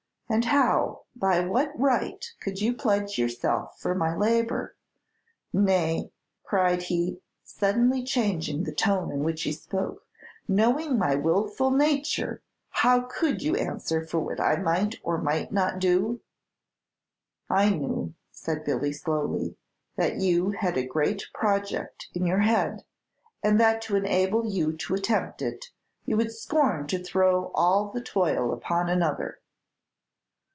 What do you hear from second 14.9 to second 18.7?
or might not do?" "I knew," said